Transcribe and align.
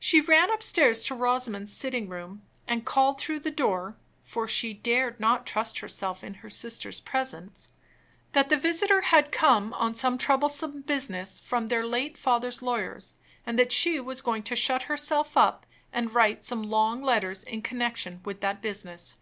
She 0.00 0.22
ran 0.22 0.50
upstairs 0.50 1.04
to 1.04 1.14
Rosamond's 1.14 1.70
sitting 1.76 2.08
room, 2.08 2.40
and 2.66 2.86
called 2.86 3.20
through 3.20 3.40
the 3.40 3.50
door 3.50 3.98
(for 4.22 4.48
she 4.48 4.72
dared 4.72 5.20
not 5.20 5.46
trust 5.46 5.80
herself 5.80 6.24
in 6.24 6.32
her 6.40 6.48
sister's 6.48 7.00
presence) 7.02 7.68
that 8.32 8.48
the 8.48 8.56
visitor 8.56 9.02
had 9.02 9.30
come 9.30 9.74
on 9.74 9.92
some 9.92 10.16
troublesome 10.16 10.80
business 10.80 11.38
from 11.38 11.66
their 11.66 11.84
late 11.84 12.16
father's 12.16 12.62
lawyers, 12.62 13.18
and 13.44 13.58
that 13.58 13.72
she 13.72 14.00
was 14.00 14.22
going 14.22 14.42
to 14.44 14.56
shut 14.56 14.84
herself 14.84 15.36
up, 15.36 15.66
and 15.92 16.14
write 16.14 16.46
some 16.46 16.62
long 16.62 17.02
letters 17.02 17.42
in 17.42 17.60
connection 17.60 18.22
with 18.24 18.40
that 18.40 18.62
business. 18.62 19.16